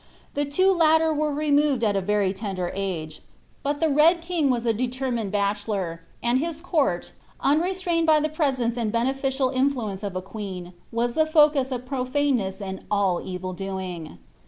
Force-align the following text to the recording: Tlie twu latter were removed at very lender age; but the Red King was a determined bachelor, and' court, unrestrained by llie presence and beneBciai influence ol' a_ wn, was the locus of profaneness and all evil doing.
Tlie 0.35 0.51
twu 0.51 0.75
latter 0.75 1.13
were 1.13 1.31
removed 1.31 1.83
at 1.83 1.95
very 2.05 2.33
lender 2.41 2.71
age; 2.73 3.21
but 3.61 3.79
the 3.79 3.87
Red 3.87 4.19
King 4.21 4.49
was 4.49 4.65
a 4.65 4.73
determined 4.73 5.31
bachelor, 5.31 6.01
and' 6.23 6.43
court, 6.63 7.13
unrestrained 7.39 8.07
by 8.07 8.19
llie 8.19 8.33
presence 8.33 8.77
and 8.77 8.91
beneBciai 8.91 9.53
influence 9.53 10.03
ol' 10.03 10.09
a_ 10.17 10.21
wn, 10.23 10.73
was 10.91 11.13
the 11.13 11.29
locus 11.35 11.69
of 11.69 11.85
profaneness 11.85 12.61
and 12.63 12.83
all 12.89 13.21
evil 13.23 13.53
doing. 13.53 14.17